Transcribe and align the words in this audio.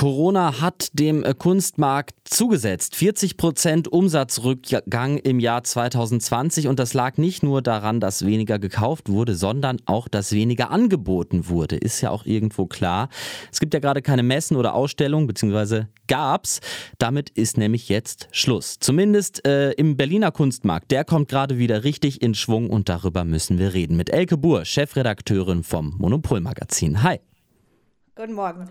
Corona 0.00 0.62
hat 0.62 0.98
dem 0.98 1.24
äh, 1.24 1.34
Kunstmarkt 1.34 2.14
zugesetzt. 2.24 2.96
40 2.96 3.36
Prozent 3.36 3.86
Umsatzrückgang 3.86 5.18
im 5.18 5.40
Jahr 5.40 5.62
2020 5.62 6.68
und 6.68 6.78
das 6.78 6.94
lag 6.94 7.18
nicht 7.18 7.42
nur 7.42 7.60
daran, 7.60 8.00
dass 8.00 8.24
weniger 8.24 8.58
gekauft 8.58 9.10
wurde, 9.10 9.34
sondern 9.34 9.76
auch, 9.84 10.08
dass 10.08 10.32
weniger 10.32 10.70
angeboten 10.70 11.50
wurde. 11.50 11.76
Ist 11.76 12.00
ja 12.00 12.08
auch 12.08 12.24
irgendwo 12.24 12.64
klar. 12.64 13.10
Es 13.52 13.60
gibt 13.60 13.74
ja 13.74 13.80
gerade 13.80 14.00
keine 14.00 14.22
Messen 14.22 14.56
oder 14.56 14.74
Ausstellungen, 14.74 15.26
beziehungsweise 15.26 15.90
gab's. 16.08 16.60
Damit 16.96 17.28
ist 17.28 17.58
nämlich 17.58 17.90
jetzt 17.90 18.26
Schluss. 18.32 18.78
Zumindest 18.80 19.46
äh, 19.46 19.72
im 19.72 19.98
Berliner 19.98 20.32
Kunstmarkt. 20.32 20.90
Der 20.92 21.04
kommt 21.04 21.28
gerade 21.28 21.58
wieder 21.58 21.84
richtig 21.84 22.22
in 22.22 22.34
Schwung 22.34 22.70
und 22.70 22.88
darüber 22.88 23.24
müssen 23.24 23.58
wir 23.58 23.74
reden. 23.74 23.98
Mit 23.98 24.08
Elke 24.08 24.38
Buhr, 24.38 24.64
Chefredakteurin 24.64 25.62
vom 25.62 25.94
Monopolmagazin. 25.98 27.02
Hi. 27.02 27.20
Guten 28.16 28.32
Morgen. 28.32 28.66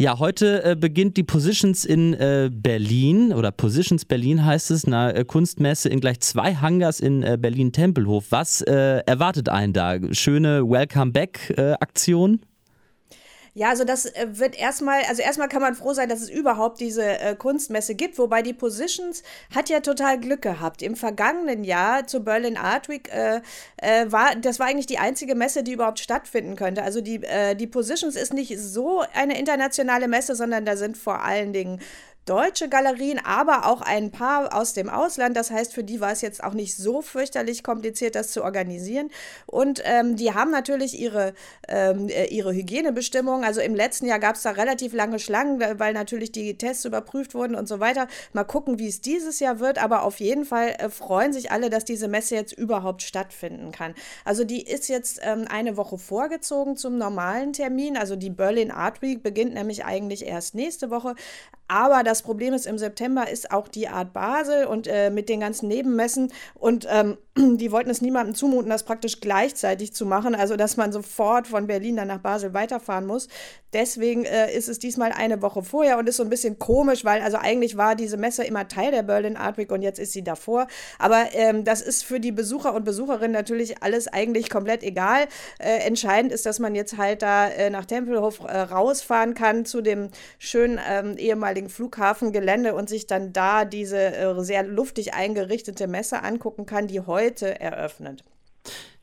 Ja, 0.00 0.20
heute 0.20 0.62
äh, 0.62 0.76
beginnt 0.76 1.16
die 1.16 1.24
Positions 1.24 1.84
in 1.84 2.14
äh, 2.14 2.50
Berlin 2.52 3.32
oder 3.32 3.50
Positions 3.50 4.04
Berlin 4.04 4.44
heißt 4.44 4.70
es, 4.70 4.84
eine 4.84 5.12
äh, 5.12 5.24
Kunstmesse 5.24 5.88
in 5.88 5.98
gleich 5.98 6.20
zwei 6.20 6.54
Hangars 6.54 7.00
in 7.00 7.24
äh, 7.24 7.36
Berlin-Tempelhof. 7.36 8.26
Was 8.30 8.60
äh, 8.60 9.02
erwartet 9.06 9.48
einen 9.48 9.72
da? 9.72 9.96
Schöne 10.12 10.62
Welcome-Back-Aktion? 10.62 12.38
Ja, 13.58 13.70
also 13.70 13.82
das 13.82 14.06
äh, 14.06 14.28
wird 14.38 14.56
erstmal, 14.56 15.02
also 15.08 15.20
erstmal 15.20 15.48
kann 15.48 15.60
man 15.60 15.74
froh 15.74 15.92
sein, 15.92 16.08
dass 16.08 16.20
es 16.20 16.30
überhaupt 16.30 16.78
diese 16.78 17.02
äh, 17.02 17.34
Kunstmesse 17.34 17.96
gibt, 17.96 18.16
wobei 18.16 18.40
die 18.40 18.52
Positions 18.52 19.24
hat 19.52 19.68
ja 19.68 19.80
total 19.80 20.20
Glück 20.20 20.42
gehabt. 20.42 20.80
Im 20.80 20.94
vergangenen 20.94 21.64
Jahr 21.64 22.06
zur 22.06 22.20
Berlin 22.20 22.56
Art 22.56 22.88
Week 22.88 23.12
äh, 23.12 23.40
äh, 23.78 24.12
war, 24.12 24.36
das 24.36 24.60
war 24.60 24.68
eigentlich 24.68 24.86
die 24.86 24.98
einzige 24.98 25.34
Messe, 25.34 25.64
die 25.64 25.72
überhaupt 25.72 25.98
stattfinden 25.98 26.54
könnte. 26.54 26.84
Also 26.84 27.00
die, 27.00 27.16
äh, 27.24 27.56
die 27.56 27.66
Positions 27.66 28.14
ist 28.14 28.32
nicht 28.32 28.56
so 28.60 29.02
eine 29.12 29.36
internationale 29.36 30.06
Messe, 30.06 30.36
sondern 30.36 30.64
da 30.64 30.76
sind 30.76 30.96
vor 30.96 31.24
allen 31.24 31.52
Dingen 31.52 31.80
deutsche 32.28 32.68
Galerien, 32.68 33.20
aber 33.24 33.66
auch 33.66 33.80
ein 33.80 34.10
paar 34.10 34.54
aus 34.54 34.74
dem 34.74 34.88
Ausland. 34.88 35.36
Das 35.36 35.50
heißt, 35.50 35.72
für 35.72 35.84
die 35.84 36.00
war 36.00 36.12
es 36.12 36.20
jetzt 36.20 36.42
auch 36.44 36.52
nicht 36.52 36.76
so 36.76 37.00
fürchterlich 37.00 37.62
kompliziert, 37.62 38.14
das 38.14 38.30
zu 38.32 38.44
organisieren. 38.44 39.10
Und 39.46 39.80
ähm, 39.84 40.16
die 40.16 40.34
haben 40.34 40.50
natürlich 40.50 40.98
ihre, 40.98 41.34
ähm, 41.68 42.08
äh, 42.08 42.26
ihre 42.26 42.52
Hygienebestimmungen. 42.52 43.44
Also 43.44 43.60
im 43.60 43.74
letzten 43.74 44.06
Jahr 44.06 44.18
gab 44.18 44.36
es 44.36 44.42
da 44.42 44.50
relativ 44.50 44.92
lange 44.92 45.18
Schlangen, 45.18 45.60
weil 45.78 45.92
natürlich 45.92 46.32
die 46.32 46.58
Tests 46.58 46.84
überprüft 46.84 47.34
wurden 47.34 47.54
und 47.54 47.66
so 47.66 47.80
weiter. 47.80 48.08
Mal 48.32 48.44
gucken, 48.44 48.78
wie 48.78 48.88
es 48.88 49.00
dieses 49.00 49.40
Jahr 49.40 49.60
wird. 49.60 49.82
Aber 49.82 50.02
auf 50.02 50.20
jeden 50.20 50.44
Fall 50.44 50.76
äh, 50.78 50.90
freuen 50.90 51.32
sich 51.32 51.50
alle, 51.50 51.70
dass 51.70 51.84
diese 51.84 52.08
Messe 52.08 52.34
jetzt 52.34 52.52
überhaupt 52.52 53.02
stattfinden 53.02 53.72
kann. 53.72 53.94
Also 54.24 54.44
die 54.44 54.62
ist 54.62 54.88
jetzt 54.88 55.20
ähm, 55.22 55.46
eine 55.48 55.76
Woche 55.76 55.98
vorgezogen 55.98 56.76
zum 56.76 56.98
normalen 56.98 57.52
Termin. 57.52 57.96
Also 57.96 58.16
die 58.16 58.30
Berlin 58.30 58.70
Art 58.70 59.00
Week 59.02 59.22
beginnt 59.22 59.54
nämlich 59.54 59.84
eigentlich 59.84 60.26
erst 60.26 60.54
nächste 60.54 60.90
Woche. 60.90 61.14
Aber 61.68 62.02
das 62.02 62.22
Problem 62.22 62.54
ist, 62.54 62.66
im 62.66 62.78
September 62.78 63.28
ist 63.28 63.50
auch 63.50 63.68
die 63.68 63.88
Art 63.88 64.12
Basel 64.12 64.66
und 64.66 64.86
äh, 64.86 65.10
mit 65.10 65.28
den 65.28 65.40
ganzen 65.40 65.68
Nebenmessen 65.68 66.32
und 66.54 66.86
ähm, 66.90 67.18
die 67.36 67.70
wollten 67.70 67.90
es 67.90 68.00
niemandem 68.00 68.34
zumuten, 68.34 68.70
das 68.70 68.82
praktisch 68.82 69.20
gleichzeitig 69.20 69.92
zu 69.92 70.06
machen, 70.06 70.34
also 70.34 70.56
dass 70.56 70.76
man 70.76 70.92
sofort 70.92 71.46
von 71.46 71.66
Berlin 71.66 71.96
dann 71.96 72.08
nach 72.08 72.18
Basel 72.18 72.54
weiterfahren 72.54 73.06
muss. 73.06 73.28
Deswegen 73.74 74.24
äh, 74.24 74.50
ist 74.56 74.68
es 74.68 74.78
diesmal 74.78 75.12
eine 75.12 75.42
Woche 75.42 75.62
vorher 75.62 75.98
und 75.98 76.08
ist 76.08 76.16
so 76.16 76.22
ein 76.22 76.30
bisschen 76.30 76.58
komisch, 76.58 77.04
weil 77.04 77.20
also 77.20 77.36
eigentlich 77.36 77.76
war 77.76 77.94
diese 77.94 78.16
Messe 78.16 78.44
immer 78.44 78.66
Teil 78.66 78.90
der 78.90 79.02
Berlin 79.02 79.36
Art 79.36 79.58
Week 79.58 79.70
und 79.70 79.82
jetzt 79.82 79.98
ist 79.98 80.12
sie 80.12 80.24
davor. 80.24 80.68
Aber 80.98 81.26
ähm, 81.32 81.64
das 81.64 81.82
ist 81.82 82.02
für 82.02 82.18
die 82.18 82.32
Besucher 82.32 82.74
und 82.74 82.84
Besucherinnen 82.84 83.32
natürlich 83.32 83.82
alles 83.82 84.08
eigentlich 84.08 84.48
komplett 84.48 84.82
egal. 84.82 85.26
Äh, 85.58 85.86
entscheidend 85.86 86.32
ist, 86.32 86.46
dass 86.46 86.58
man 86.58 86.74
jetzt 86.74 86.96
halt 86.96 87.20
da 87.20 87.48
äh, 87.48 87.68
nach 87.68 87.84
Tempelhof 87.84 88.40
äh, 88.40 88.58
rausfahren 88.58 89.34
kann 89.34 89.66
zu 89.66 89.82
dem 89.82 90.08
schönen 90.38 90.80
ähm, 90.88 91.18
ehemaligen 91.18 91.57
ehemaligen 91.58 91.68
Flughafengelände 91.68 92.74
und 92.74 92.88
sich 92.88 93.06
dann 93.06 93.32
da 93.32 93.64
diese 93.64 93.98
äh, 93.98 94.42
sehr 94.42 94.62
luftig 94.64 95.14
eingerichtete 95.14 95.86
Messe 95.86 96.22
angucken 96.22 96.66
kann, 96.66 96.86
die 96.86 97.00
heute 97.00 97.60
eröffnet. 97.60 98.24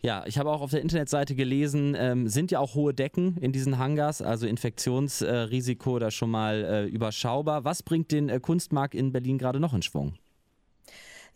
Ja, 0.02 0.24
ich 0.28 0.38
habe 0.38 0.52
auch 0.52 0.62
auf 0.62 0.72
der 0.72 0.82
Internetseite 0.82 1.34
gelesen, 1.34 1.96
ähm, 1.98 2.28
sind 2.28 2.52
ja 2.52 2.60
auch 2.60 2.76
hohe 2.76 2.94
Decken 2.94 3.38
in 3.42 3.52
diesen 3.52 3.80
Hangars, 3.80 4.22
also 4.22 4.46
Infektionsrisiko 4.46 5.98
äh, 5.98 6.00
da 6.00 6.12
schon 6.12 6.30
mal 6.30 6.64
äh, 6.64 6.86
überschaubar. 6.86 7.64
Was 7.64 7.82
bringt 7.82 8.12
den 8.12 8.30
äh, 8.30 8.40
Kunstmarkt 8.40 8.94
in 8.94 9.12
Berlin 9.12 9.38
gerade 9.38 9.60
noch 9.60 9.74
in 9.74 9.82
Schwung? 9.82 10.14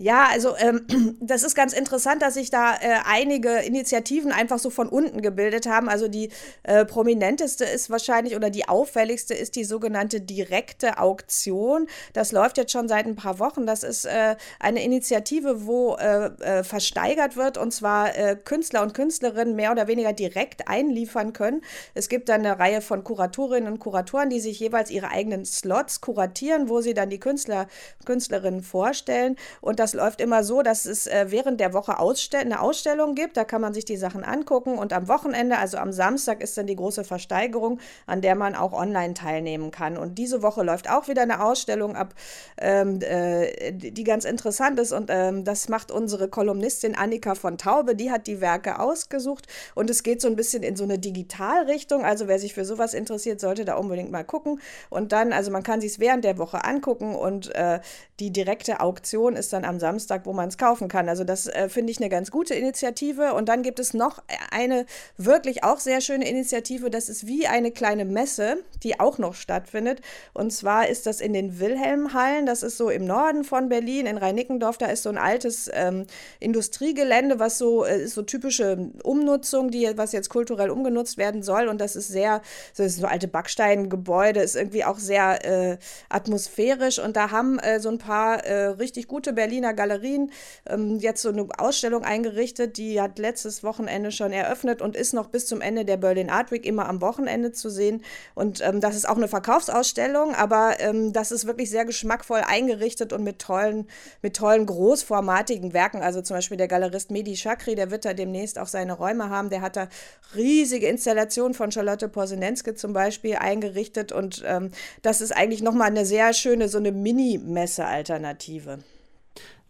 Ja, 0.01 0.29
also 0.31 0.55
ähm, 0.55 0.85
das 1.19 1.43
ist 1.43 1.55
ganz 1.55 1.73
interessant, 1.73 2.21
dass 2.21 2.35
sich 2.35 2.49
da 2.49 2.73
äh, 2.75 2.99
einige 3.05 3.57
Initiativen 3.57 4.31
einfach 4.31 4.57
so 4.57 4.69
von 4.69 4.87
unten 4.87 5.21
gebildet 5.21 5.67
haben. 5.67 5.89
Also 5.89 6.07
die 6.07 6.29
äh, 6.63 6.85
prominenteste 6.85 7.65
ist 7.65 7.89
wahrscheinlich 7.89 8.37
oder 8.37 8.49
die 8.49 8.69
auffälligste 8.69 9.33
ist 9.33 9.57
die 9.57 9.65
sogenannte 9.65 10.21
direkte 10.21 10.99
Auktion. 10.99 11.87
Das 12.13 12.31
läuft 12.31 12.57
jetzt 12.57 12.71
schon 12.71 12.87
seit 12.87 13.07
ein 13.07 13.17
paar 13.17 13.39
Wochen. 13.39 13.65
Das 13.65 13.83
ist 13.83 14.05
äh, 14.05 14.37
eine 14.61 14.81
Initiative, 14.85 15.65
wo 15.65 15.95
äh, 15.95 16.27
äh, 16.27 16.63
versteigert 16.63 17.35
wird 17.35 17.57
und 17.57 17.73
zwar 17.73 18.17
äh, 18.17 18.37
Künstler 18.37 18.83
und 18.83 18.93
Künstlerinnen 18.93 19.53
mehr 19.53 19.73
oder 19.73 19.89
weniger 19.89 20.13
direkt 20.13 20.69
einliefern 20.69 21.33
können. 21.33 21.61
Es 21.93 22.07
gibt 22.07 22.29
dann 22.29 22.45
eine 22.45 22.57
Reihe 22.57 22.79
von 22.79 23.03
Kuratorinnen 23.03 23.69
und 23.69 23.79
Kuratoren, 23.79 24.29
die 24.29 24.39
sich 24.39 24.61
jeweils 24.61 24.91
ihre 24.91 25.11
eigenen 25.11 25.43
Slots 25.43 25.99
kuratieren, 25.99 26.69
wo 26.69 26.79
sie 26.79 26.93
dann 26.93 27.09
die 27.09 27.19
Künstler, 27.19 27.67
Künstlerinnen 28.05 28.63
vorstellen 28.63 29.35
und 29.59 29.79
das 29.79 29.88
das 29.89 29.95
läuft 29.95 30.21
immer 30.21 30.43
so, 30.43 30.61
dass 30.61 30.85
es 30.85 31.07
äh, 31.07 31.25
während 31.29 31.59
der 31.59 31.73
Woche 31.73 31.97
Ausstell 31.97 32.41
eine 32.41 32.61
Ausstellung 32.61 33.15
gibt. 33.15 33.37
Da 33.37 33.43
kann 33.43 33.59
man 33.59 33.73
sich 33.73 33.85
die 33.85 33.97
Sachen 33.97 34.23
angucken. 34.23 34.77
Und 34.77 34.93
am 34.93 35.07
Wochenende, 35.07 35.57
also 35.57 35.77
am 35.77 35.91
Samstag, 35.91 36.43
ist 36.43 36.55
dann 36.57 36.67
die 36.67 36.75
große 36.75 37.03
Versteigerung, 37.03 37.79
an 38.05 38.21
der 38.21 38.35
man 38.35 38.53
auch 38.53 38.71
online 38.71 39.15
teilnehmen 39.15 39.71
kann. 39.71 39.97
Und 39.97 40.19
diese 40.19 40.43
Woche 40.43 40.61
läuft 40.61 40.91
auch 40.91 41.07
wieder 41.07 41.23
eine 41.23 41.43
Ausstellung 41.43 41.95
ab, 41.95 42.13
ähm, 42.59 42.99
äh, 43.01 43.71
die 43.71 44.03
ganz 44.03 44.25
interessant 44.25 44.79
ist. 44.79 44.91
Und 44.91 45.09
ähm, 45.11 45.43
das 45.43 45.69
macht 45.69 45.91
unsere 45.91 46.29
Kolumnistin 46.29 46.95
Annika 46.95 47.33
von 47.33 47.57
Taube. 47.57 47.95
Die 47.95 48.11
hat 48.11 48.27
die 48.27 48.41
Werke 48.41 48.79
ausgesucht. 48.79 49.47
Und 49.73 49.89
es 49.89 50.03
geht 50.03 50.21
so 50.21 50.27
ein 50.27 50.35
bisschen 50.35 50.61
in 50.61 50.75
so 50.75 50.83
eine 50.83 50.99
Digitalrichtung. 50.99 52.05
Also 52.05 52.27
wer 52.27 52.37
sich 52.37 52.53
für 52.53 52.65
sowas 52.65 52.93
interessiert, 52.93 53.39
sollte 53.39 53.65
da 53.65 53.75
unbedingt 53.75 54.11
mal 54.11 54.23
gucken. 54.23 54.61
Und 54.91 55.13
dann, 55.13 55.33
also 55.33 55.49
man 55.49 55.63
kann 55.63 55.81
sich 55.81 55.93
es 55.93 55.99
während 55.99 56.25
der 56.25 56.37
Woche 56.37 56.63
angucken. 56.63 57.15
Und 57.15 57.55
äh, 57.55 57.79
die 58.19 58.31
direkte 58.31 58.81
Auktion 58.81 59.35
ist 59.35 59.51
dann 59.51 59.65
am 59.65 59.78
Samstag, 59.79 60.25
wo 60.25 60.33
man 60.33 60.49
es 60.49 60.57
kaufen 60.57 60.87
kann. 60.87 61.09
Also 61.09 61.23
das 61.23 61.47
äh, 61.47 61.69
finde 61.69 61.91
ich 61.91 61.99
eine 61.99 62.09
ganz 62.09 62.31
gute 62.31 62.53
Initiative. 62.53 63.33
Und 63.33 63.49
dann 63.49 63.61
gibt 63.61 63.79
es 63.79 63.93
noch 63.93 64.21
eine 64.51 64.85
wirklich 65.17 65.63
auch 65.63 65.79
sehr 65.79 66.01
schöne 66.01 66.27
Initiative. 66.27 66.89
Das 66.89 67.09
ist 67.09 67.27
wie 67.27 67.47
eine 67.47 67.71
kleine 67.71 68.05
Messe, 68.05 68.57
die 68.83 68.99
auch 68.99 69.17
noch 69.17 69.33
stattfindet. 69.33 70.01
Und 70.33 70.51
zwar 70.51 70.87
ist 70.87 71.05
das 71.05 71.21
in 71.21 71.33
den 71.33 71.59
Wilhelmhallen. 71.59 72.45
Das 72.45 72.63
ist 72.63 72.77
so 72.77 72.89
im 72.89 73.05
Norden 73.05 73.43
von 73.43 73.69
Berlin, 73.69 74.05
in 74.05 74.17
Rheinickendorf. 74.17 74.77
Da 74.77 74.87
ist 74.87 75.03
so 75.03 75.09
ein 75.09 75.17
altes 75.17 75.69
ähm, 75.73 76.05
Industriegelände, 76.39 77.39
was 77.39 77.57
so 77.57 77.85
äh, 77.85 78.03
ist 78.03 78.15
so 78.15 78.21
typische 78.21 78.91
Umnutzung, 79.03 79.71
die 79.71 79.89
was 79.95 80.11
jetzt 80.11 80.29
kulturell 80.29 80.69
umgenutzt 80.69 81.17
werden 81.17 81.43
soll. 81.43 81.67
Und 81.67 81.79
das 81.81 81.95
ist 81.95 82.07
sehr, 82.07 82.41
so, 82.73 82.83
ist 82.83 82.97
so 82.97 83.07
alte 83.07 83.27
Backsteingebäude, 83.27 84.41
ist 84.41 84.55
irgendwie 84.55 84.83
auch 84.83 84.99
sehr 84.99 85.45
äh, 85.45 85.77
atmosphärisch. 86.09 86.99
Und 86.99 87.15
da 87.15 87.31
haben 87.31 87.59
äh, 87.59 87.79
so 87.79 87.89
ein 87.89 87.97
paar 87.97 88.43
äh, 88.45 88.67
richtig 88.67 89.07
gute 89.07 89.33
Berliner 89.33 89.68
Berliner 89.69 89.73
Galerien 89.73 90.31
ähm, 90.67 90.99
jetzt 90.99 91.21
so 91.21 91.29
eine 91.29 91.47
Ausstellung 91.57 92.03
eingerichtet, 92.03 92.77
die 92.77 93.01
hat 93.01 93.19
letztes 93.19 93.63
Wochenende 93.63 94.11
schon 94.11 94.31
eröffnet 94.31 94.81
und 94.81 94.95
ist 94.95 95.13
noch 95.13 95.27
bis 95.27 95.47
zum 95.47 95.61
Ende 95.61 95.85
der 95.85 95.97
Berlin 95.97 96.29
Art 96.29 96.51
Week 96.51 96.65
immer 96.65 96.87
am 96.87 97.01
Wochenende 97.01 97.51
zu 97.51 97.69
sehen. 97.69 98.03
Und 98.35 98.61
ähm, 98.61 98.81
das 98.81 98.95
ist 98.95 99.07
auch 99.07 99.17
eine 99.17 99.27
Verkaufsausstellung, 99.27 100.35
aber 100.35 100.79
ähm, 100.79 101.13
das 101.13 101.31
ist 101.31 101.45
wirklich 101.45 101.69
sehr 101.69 101.85
geschmackvoll 101.85 102.41
eingerichtet 102.45 103.13
und 103.13 103.23
mit 103.23 103.39
tollen, 103.39 103.87
mit 104.21 104.35
tollen 104.35 104.65
großformatigen 104.65 105.73
Werken. 105.73 106.01
Also 106.01 106.21
zum 106.21 106.37
Beispiel 106.37 106.57
der 106.57 106.67
Galerist 106.67 107.11
Medi 107.11 107.35
Chakri, 107.35 107.75
der 107.75 107.91
wird 107.91 108.05
da 108.05 108.13
demnächst 108.13 108.59
auch 108.59 108.67
seine 108.67 108.93
Räume 108.93 109.29
haben. 109.29 109.49
Der 109.49 109.61
hat 109.61 109.75
da 109.75 109.87
riesige 110.35 110.87
Installationen 110.87 111.53
von 111.53 111.71
Charlotte 111.71 112.09
Porsenenske 112.09 112.75
zum 112.75 112.93
Beispiel 112.93 113.35
eingerichtet 113.35 114.11
und 114.11 114.43
ähm, 114.45 114.71
das 115.01 115.21
ist 115.21 115.35
eigentlich 115.35 115.61
nochmal 115.61 115.87
eine 115.87 116.05
sehr 116.05 116.33
schöne, 116.33 116.67
so 116.69 116.77
eine 116.77 116.91
Mini-Messe-Alternative. 116.91 118.79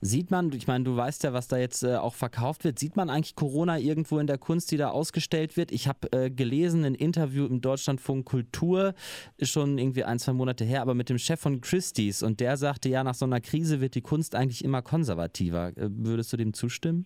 Sieht 0.02 0.32
man, 0.32 0.52
ich 0.54 0.66
meine, 0.66 0.86
du 0.86 0.96
weißt 0.96 1.24
ja, 1.24 1.34
was 1.34 1.50
da 1.50 1.58
jetzt 1.58 1.84
äh, 1.84 1.96
auch 1.96 2.14
verkauft 2.14 2.64
wird, 2.64 2.80
sieht 2.80 2.96
man 2.96 3.10
eigentlich 3.10 3.36
Corona 3.36 3.78
irgendwo 3.78 4.20
in 4.20 4.28
der 4.28 4.38
Kunst, 4.38 4.72
die 4.72 4.78
da 4.78 4.90
ausgestellt 4.90 5.58
wird? 5.58 5.74
Ich 5.74 5.88
habe 5.90 6.12
äh, 6.14 6.30
gelesen, 6.30 6.86
ein 6.86 6.96
Interview 6.96 7.46
im 7.46 7.60
Deutschlandfunk 7.60 8.26
Kultur, 8.26 8.94
schon 9.42 9.78
irgendwie 9.78 10.06
ein, 10.06 10.18
zwei 10.18 10.34
Monate 10.34 10.64
her, 10.64 10.82
aber 10.82 10.94
mit 10.94 11.10
dem 11.10 11.18
Chef 11.18 11.42
von 11.42 11.60
Christie's 11.60 12.24
und 12.24 12.40
der 12.40 12.56
sagte, 12.56 12.88
ja, 12.88 13.04
nach 13.04 13.16
so 13.16 13.26
einer 13.26 13.42
Krise 13.42 13.82
wird 13.82 13.96
die 13.96 14.02
Kunst 14.02 14.36
eigentlich 14.36 14.64
immer 14.64 14.82
konservativer. 14.82 15.78
Äh, 15.78 15.90
würdest 15.92 16.32
du 16.32 16.38
dem 16.38 16.54
zustimmen? 16.54 17.06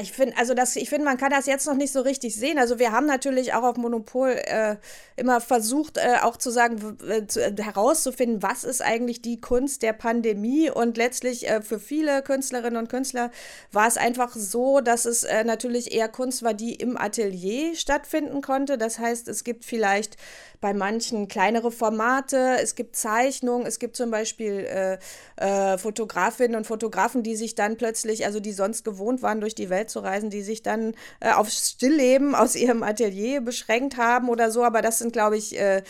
Ich 0.00 0.12
finde, 0.12 0.38
also 0.38 0.54
das, 0.54 0.74
ich 0.76 0.88
finde, 0.88 1.04
man 1.04 1.18
kann 1.18 1.30
das 1.30 1.44
jetzt 1.44 1.66
noch 1.66 1.74
nicht 1.74 1.92
so 1.92 2.00
richtig 2.00 2.34
sehen. 2.34 2.58
Also 2.58 2.78
wir 2.78 2.92
haben 2.92 3.04
natürlich 3.04 3.52
auch 3.52 3.62
auf 3.62 3.76
Monopol 3.76 4.30
äh, 4.30 4.76
immer 5.16 5.40
versucht, 5.42 5.98
äh, 5.98 6.16
auch 6.22 6.38
zu 6.38 6.50
sagen, 6.50 6.96
äh, 7.06 7.26
zu, 7.26 7.42
herauszufinden, 7.58 8.42
was 8.42 8.64
ist 8.64 8.80
eigentlich 8.80 9.20
die 9.20 9.40
Kunst 9.40 9.82
der 9.82 9.92
Pandemie. 9.92 10.70
Und 10.70 10.96
letztlich 10.96 11.46
äh, 11.46 11.60
für 11.60 11.78
viele 11.78 12.22
Künstlerinnen 12.22 12.78
und 12.78 12.88
Künstler 12.88 13.30
war 13.70 13.86
es 13.86 13.98
einfach 13.98 14.34
so, 14.34 14.80
dass 14.80 15.04
es 15.04 15.24
äh, 15.24 15.44
natürlich 15.44 15.92
eher 15.92 16.08
Kunst 16.08 16.42
war, 16.42 16.54
die 16.54 16.74
im 16.74 16.96
Atelier 16.96 17.74
stattfinden 17.76 18.40
konnte. 18.40 18.78
Das 18.78 18.98
heißt, 18.98 19.28
es 19.28 19.44
gibt 19.44 19.66
vielleicht 19.66 20.16
bei 20.62 20.72
manchen 20.72 21.26
kleinere 21.26 21.72
Formate, 21.72 22.56
es 22.62 22.76
gibt 22.76 22.94
Zeichnungen, 22.94 23.66
es 23.66 23.80
gibt 23.80 23.96
zum 23.96 24.12
Beispiel 24.12 24.64
äh, 24.64 24.98
äh, 25.36 25.76
Fotografinnen 25.76 26.56
und 26.56 26.66
Fotografen, 26.68 27.24
die 27.24 27.34
sich 27.34 27.56
dann 27.56 27.76
plötzlich, 27.76 28.24
also 28.24 28.38
die 28.38 28.52
sonst 28.52 28.84
gewohnt 28.84 29.22
waren, 29.22 29.40
durch 29.40 29.56
die 29.56 29.70
Welt 29.70 29.81
zu 29.90 30.00
reisen, 30.00 30.30
die 30.30 30.42
sich 30.42 30.62
dann 30.62 30.94
äh, 31.20 31.32
auf 31.32 31.48
Stillleben 31.50 32.34
aus 32.34 32.56
ihrem 32.56 32.82
Atelier 32.82 33.40
beschränkt 33.40 33.96
haben 33.96 34.28
oder 34.28 34.50
so. 34.50 34.64
Aber 34.64 34.82
das 34.82 34.98
sind, 34.98 35.12
glaube 35.12 35.36
ich, 35.36 35.58
äh, 35.58 35.82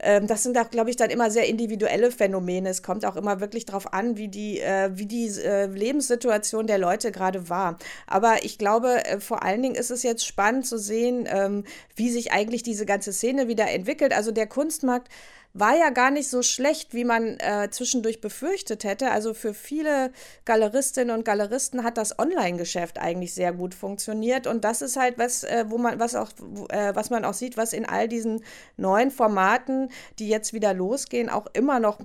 ähm, 0.00 0.26
das 0.26 0.42
sind 0.42 0.56
auch, 0.58 0.70
glaube 0.70 0.90
ich, 0.90 0.96
dann 0.96 1.10
immer 1.10 1.30
sehr 1.30 1.46
individuelle 1.48 2.10
Phänomene. 2.10 2.68
Es 2.68 2.82
kommt 2.82 3.04
auch 3.04 3.16
immer 3.16 3.40
wirklich 3.40 3.64
darauf 3.64 3.92
an, 3.92 4.16
wie 4.16 4.28
die, 4.28 4.60
äh, 4.60 4.90
wie 4.94 5.06
die 5.06 5.26
äh, 5.26 5.66
Lebenssituation 5.66 6.66
der 6.66 6.78
Leute 6.78 7.10
gerade 7.10 7.48
war. 7.48 7.78
Aber 8.06 8.44
ich 8.44 8.58
glaube, 8.58 9.04
äh, 9.04 9.20
vor 9.20 9.42
allen 9.42 9.62
Dingen 9.62 9.74
ist 9.74 9.90
es 9.90 10.02
jetzt 10.02 10.26
spannend 10.26 10.66
zu 10.66 10.78
sehen, 10.78 11.28
ähm, 11.30 11.64
wie 11.96 12.10
sich 12.10 12.32
eigentlich 12.32 12.62
diese 12.62 12.86
ganze 12.86 13.12
Szene 13.12 13.48
wieder 13.48 13.68
entwickelt. 13.70 14.12
Also 14.12 14.30
der 14.30 14.46
Kunstmarkt 14.46 15.08
war 15.54 15.76
ja 15.76 15.90
gar 15.90 16.10
nicht 16.10 16.28
so 16.28 16.42
schlecht, 16.42 16.94
wie 16.94 17.04
man 17.04 17.38
äh, 17.40 17.68
zwischendurch 17.70 18.20
befürchtet 18.20 18.84
hätte. 18.84 19.10
Also 19.10 19.34
für 19.34 19.54
viele 19.54 20.12
Galeristinnen 20.44 21.16
und 21.16 21.24
Galeristen 21.24 21.84
hat 21.84 21.96
das 21.96 22.18
Online-Geschäft 22.18 22.98
eigentlich 22.98 23.34
sehr 23.34 23.52
gut 23.52 23.74
funktioniert. 23.74 24.46
Und 24.46 24.64
das 24.64 24.82
ist 24.82 24.96
halt 24.96 25.18
was, 25.18 25.44
äh, 25.44 25.64
wo 25.68 25.78
man, 25.78 25.98
was 25.98 26.14
auch, 26.14 26.30
äh, 26.68 26.94
was 26.94 27.10
man 27.10 27.24
auch 27.24 27.34
sieht, 27.34 27.56
was 27.56 27.72
in 27.72 27.86
all 27.86 28.08
diesen 28.08 28.44
neuen 28.76 29.10
Formaten, 29.10 29.90
die 30.18 30.28
jetzt 30.28 30.52
wieder 30.52 30.74
losgehen, 30.74 31.28
auch 31.28 31.46
immer 31.54 31.80
noch 31.80 31.98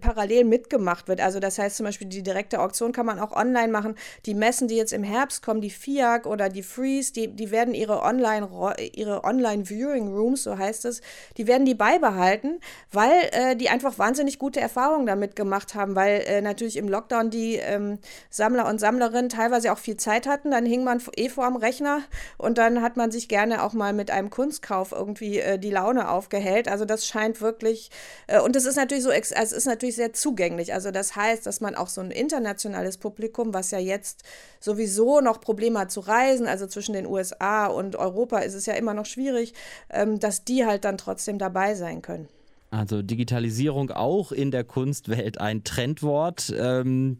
parallel 0.00 0.44
mitgemacht 0.44 1.08
wird. 1.08 1.20
Also 1.20 1.40
das 1.40 1.58
heißt 1.58 1.76
zum 1.76 1.84
Beispiel, 1.84 2.08
die 2.08 2.22
direkte 2.22 2.60
Auktion 2.60 2.92
kann 2.92 3.06
man 3.06 3.18
auch 3.18 3.32
online 3.32 3.72
machen. 3.72 3.96
Die 4.26 4.34
Messen, 4.34 4.68
die 4.68 4.76
jetzt 4.76 4.92
im 4.92 5.02
Herbst 5.02 5.42
kommen, 5.42 5.62
die 5.62 5.70
FIAC 5.70 6.26
oder 6.26 6.48
die 6.48 6.62
Freeze, 6.62 7.12
die, 7.12 7.28
die 7.28 7.50
werden 7.50 7.74
ihre 7.74 8.02
Online, 8.02 8.48
ihre 8.92 9.24
Online-Viewing-Rooms, 9.24 10.44
so 10.44 10.58
heißt 10.58 10.84
es, 10.84 11.00
die 11.38 11.46
werden 11.46 11.64
die 11.64 11.74
beibehalten 11.74 12.60
weil 12.92 13.28
äh, 13.32 13.56
die 13.56 13.68
einfach 13.68 13.98
wahnsinnig 13.98 14.38
gute 14.38 14.60
Erfahrungen 14.60 15.06
damit 15.06 15.36
gemacht 15.36 15.74
haben, 15.74 15.94
weil 15.94 16.22
äh, 16.26 16.40
natürlich 16.40 16.76
im 16.76 16.88
Lockdown 16.88 17.30
die 17.30 17.56
ähm, 17.56 17.98
Sammler 18.30 18.68
und 18.68 18.78
Sammlerinnen 18.78 19.28
teilweise 19.28 19.72
auch 19.72 19.78
viel 19.78 19.96
Zeit 19.96 20.26
hatten. 20.26 20.50
Dann 20.50 20.66
hing 20.66 20.84
man 20.84 21.02
eh 21.16 21.28
vor 21.28 21.44
am 21.44 21.56
Rechner 21.56 22.02
und 22.38 22.58
dann 22.58 22.82
hat 22.82 22.96
man 22.96 23.10
sich 23.10 23.28
gerne 23.28 23.62
auch 23.62 23.72
mal 23.72 23.92
mit 23.92 24.10
einem 24.10 24.30
Kunstkauf 24.30 24.92
irgendwie 24.92 25.40
äh, 25.40 25.58
die 25.58 25.70
Laune 25.70 26.08
aufgehellt. 26.08 26.68
Also 26.68 26.84
das 26.84 27.06
scheint 27.06 27.40
wirklich, 27.40 27.90
äh, 28.26 28.40
und 28.40 28.56
es 28.56 28.64
ist 28.64 28.76
natürlich 28.76 29.04
so, 29.04 29.10
es 29.10 29.30
ist 29.30 29.66
natürlich 29.66 29.96
sehr 29.96 30.12
zugänglich. 30.12 30.72
Also 30.72 30.90
das 30.90 31.16
heißt, 31.16 31.46
dass 31.46 31.60
man 31.60 31.74
auch 31.74 31.88
so 31.88 32.00
ein 32.00 32.10
internationales 32.10 32.98
Publikum, 32.98 33.54
was 33.54 33.70
ja 33.70 33.78
jetzt 33.78 34.22
sowieso 34.60 35.20
noch 35.20 35.40
Probleme 35.40 35.80
hat 35.80 35.90
zu 35.90 36.00
reisen, 36.00 36.46
also 36.46 36.66
zwischen 36.66 36.94
den 36.94 37.06
USA 37.06 37.66
und 37.66 37.96
Europa 37.96 38.38
ist 38.38 38.54
es 38.54 38.66
ja 38.66 38.74
immer 38.74 38.94
noch 38.94 39.06
schwierig, 39.06 39.54
ähm, 39.90 40.20
dass 40.20 40.44
die 40.44 40.64
halt 40.66 40.84
dann 40.84 40.98
trotzdem 40.98 41.38
dabei 41.38 41.74
sein 41.74 42.02
können. 42.02 42.28
Also 42.74 43.02
Digitalisierung 43.02 43.92
auch 43.92 44.32
in 44.32 44.50
der 44.50 44.64
Kunstwelt 44.64 45.40
ein 45.40 45.62
Trendwort. 45.62 46.52
Ähm, 46.58 47.18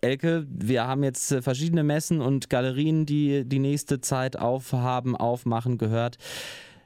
Elke, 0.00 0.48
wir 0.50 0.84
haben 0.84 1.04
jetzt 1.04 1.30
äh, 1.30 1.42
verschiedene 1.42 1.84
Messen 1.84 2.20
und 2.20 2.50
Galerien, 2.50 3.06
die 3.06 3.44
die 3.44 3.60
nächste 3.60 4.00
Zeit 4.00 4.36
aufhaben, 4.36 5.14
aufmachen 5.14 5.78
gehört. 5.78 6.18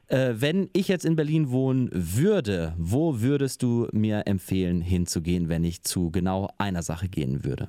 Äh, 0.09 0.35
wenn 0.37 0.69
ich 0.75 0.89
jetzt 0.89 1.07
in 1.07 1.17
Berlin 1.17 1.51
wohnen 1.51 1.89
würde, 1.93 2.75
wo 2.77 3.23
würdest 3.23 3.63
du 3.63 3.89
mir 3.93 4.27
empfehlen, 4.27 4.83
hinzugehen, 4.83 5.49
wenn 5.49 5.65
ich 5.65 5.83
zu 5.83 6.11
genau 6.11 6.51
einer 6.59 6.83
Sache 6.83 7.09
gehen 7.09 7.43
würde? 7.43 7.69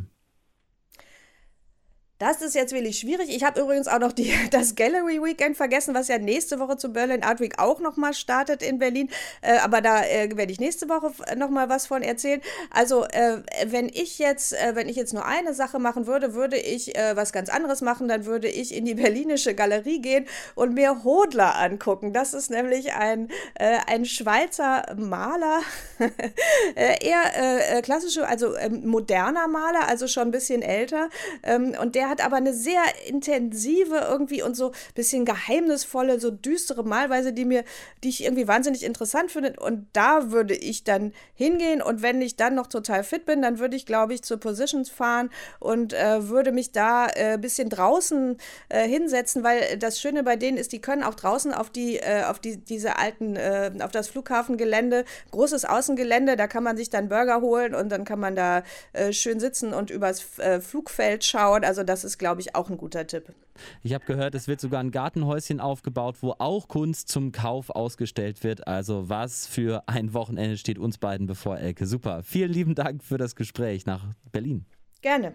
Das 2.17 2.41
ist 2.41 2.55
jetzt 2.55 2.71
wirklich 2.71 2.97
schwierig. 2.97 3.27
Ich 3.29 3.43
habe 3.43 3.59
übrigens 3.59 3.89
auch 3.89 3.99
noch 3.99 4.13
die, 4.13 4.33
das 4.51 4.75
Gallery 4.75 5.21
Weekend 5.21 5.57
vergessen, 5.57 5.93
was 5.93 6.07
ja 6.07 6.17
nächste 6.17 6.59
Woche 6.59 6.77
zu 6.77 6.93
Berlin 6.93 7.23
Art 7.23 7.41
Week 7.41 7.59
auch 7.59 7.81
nochmal 7.81 8.13
startet 8.13 8.63
in 8.63 8.79
Berlin. 8.79 9.09
Äh, 9.41 9.57
aber 9.57 9.81
da 9.81 10.01
äh, 10.03 10.29
werde 10.35 10.51
ich 10.51 10.61
nächste 10.61 10.87
Woche 10.87 11.11
nochmal 11.35 11.67
was 11.67 11.87
von 11.87 12.01
erzählen. 12.01 12.39
Also, 12.71 13.03
äh, 13.05 13.39
wenn 13.65 13.89
ich 13.89 14.17
jetzt, 14.17 14.53
äh, 14.53 14.75
wenn 14.75 14.87
ich 14.87 14.95
jetzt 14.95 15.13
nur 15.13 15.25
eine 15.25 15.53
Sache 15.53 15.77
machen 15.77 16.07
würde, 16.07 16.33
würde 16.33 16.57
ich 16.57 16.95
äh, 16.97 17.17
was 17.17 17.33
ganz 17.33 17.49
anderes 17.49 17.81
machen. 17.81 18.07
Dann 18.07 18.25
würde 18.25 18.47
ich 18.47 18.73
in 18.73 18.85
die 18.85 18.95
Berlinische 18.95 19.53
Galerie 19.53 19.99
gehen 19.99 20.25
und 20.55 20.73
mir 20.73 21.03
Hodler 21.03 21.57
angucken. 21.57 22.13
Das 22.13 22.33
ist 22.33 22.49
nämlich 22.49 22.93
ein, 22.93 23.27
äh, 23.55 23.79
ein 23.87 24.05
Schweizer 24.05 24.85
Maler, 24.95 25.59
eher 26.75 27.81
klassische, 27.81 28.27
also 28.27 28.55
ähm, 28.55 28.85
moderner 28.85 29.47
Maler, 29.47 29.87
also 29.87 30.07
schon 30.07 30.29
ein 30.29 30.31
bisschen 30.31 30.61
älter. 30.61 31.09
Ähm, 31.43 31.75
und 31.81 31.95
der 31.95 32.04
der 32.05 32.11
hat 32.11 32.23
aber 32.23 32.35
eine 32.35 32.53
sehr 32.53 32.83
intensive 33.07 33.95
irgendwie 33.95 34.43
und 34.43 34.55
so 34.55 34.67
ein 34.69 34.93
bisschen 34.93 35.25
geheimnisvolle, 35.25 36.19
so 36.19 36.29
düstere 36.29 36.83
Malweise, 36.83 37.33
die 37.33 37.45
mir, 37.45 37.63
die 38.03 38.09
ich 38.09 38.23
irgendwie 38.23 38.47
wahnsinnig 38.47 38.83
interessant 38.83 39.31
finde. 39.31 39.55
Und 39.59 39.87
da 39.93 40.31
würde 40.31 40.53
ich 40.53 40.83
dann 40.83 41.13
hingehen. 41.33 41.81
Und 41.81 42.03
wenn 42.03 42.21
ich 42.21 42.35
dann 42.35 42.53
noch 42.53 42.67
total 42.67 43.03
fit 43.03 43.25
bin, 43.25 43.41
dann 43.41 43.57
würde 43.57 43.75
ich, 43.75 43.87
glaube 43.87 44.13
ich, 44.13 44.21
zu 44.21 44.37
Positions 44.37 44.91
fahren 44.91 45.31
und 45.59 45.93
äh, 45.93 46.29
würde 46.29 46.51
mich 46.51 46.71
da 46.73 47.05
ein 47.05 47.11
äh, 47.15 47.37
bisschen 47.39 47.69
draußen 47.69 48.37
äh, 48.69 48.87
hinsetzen, 48.87 49.43
weil 49.43 49.77
das 49.79 49.99
Schöne 49.99 50.21
bei 50.21 50.35
denen 50.35 50.57
ist, 50.57 50.71
die 50.71 50.81
können 50.81 51.01
auch 51.01 51.15
draußen 51.15 51.53
auf 51.55 51.71
die, 51.71 51.97
äh, 51.97 52.23
auf 52.25 52.37
die, 52.37 52.57
diese 52.57 52.99
alten, 52.99 53.35
äh, 53.35 53.71
auf 53.81 53.91
das 53.91 54.09
Flughafengelände, 54.09 55.05
großes 55.31 55.65
Außengelände, 55.65 56.35
da 56.35 56.45
kann 56.45 56.63
man 56.63 56.77
sich 56.77 56.91
dann 56.91 57.09
Burger 57.09 57.41
holen 57.41 57.73
und 57.73 57.89
dann 57.89 58.05
kann 58.05 58.19
man 58.19 58.35
da 58.35 58.61
äh, 58.93 59.11
schön 59.11 59.39
sitzen 59.39 59.73
und 59.73 59.89
übers 59.89 60.23
Flugfeld 60.59 61.23
schauen. 61.23 61.63
Also 61.63 61.83
das 61.83 61.94
das 61.95 62.03
ist, 62.03 62.17
glaube 62.17 62.41
ich, 62.41 62.55
auch 62.55 62.69
ein 62.69 62.75
guter 62.75 63.07
Tipp. 63.07 63.33
Ich 63.81 63.93
habe 63.93 64.03
gehört, 64.03 64.35
es 64.35 64.49
wird 64.49 64.59
sogar 64.59 64.81
ein 64.81 64.91
Gartenhäuschen 64.91 65.61
aufgebaut, 65.61 66.17
wo 66.19 66.35
auch 66.39 66.67
Kunst 66.67 67.07
zum 67.07 67.31
Kauf 67.31 67.69
ausgestellt 67.69 68.43
wird. 68.43 68.67
Also 68.67 69.07
was 69.07 69.47
für 69.47 69.83
ein 69.87 70.13
Wochenende 70.13 70.57
steht 70.57 70.77
uns 70.77 70.97
beiden 70.97 71.25
bevor, 71.25 71.57
Elke. 71.57 71.85
Super. 71.85 72.21
Vielen 72.23 72.51
lieben 72.51 72.75
Dank 72.75 73.01
für 73.01 73.17
das 73.17 73.37
Gespräch 73.37 73.85
nach 73.85 74.07
Berlin. 74.33 74.65
Gerne. 75.01 75.31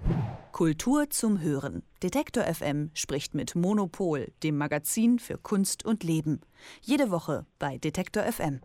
Kultur 0.53 1.09
zum 1.09 1.41
Hören. 1.41 1.83
Detektor 2.03 2.45
FM 2.45 2.91
spricht 2.93 3.35
mit 3.35 3.55
Monopol, 3.55 4.31
dem 4.43 4.59
Magazin 4.59 5.19
für 5.19 5.39
Kunst 5.39 5.87
und 5.87 6.05
Leben. 6.05 6.43
Jede 6.83 7.11
Woche 7.11 7.47
bei 7.59 7.79
Detektor 7.79 8.25
FM. 8.25 8.61